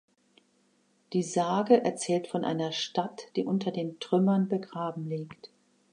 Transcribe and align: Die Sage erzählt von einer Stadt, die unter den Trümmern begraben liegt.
Die 1.13 1.21
Sage 1.21 1.83
erzählt 1.85 2.25
von 2.27 2.43
einer 2.43 2.71
Stadt, 2.71 3.25
die 3.35 3.45
unter 3.45 3.69
den 3.69 3.99
Trümmern 3.99 4.47
begraben 4.49 5.07
liegt. 5.07 5.51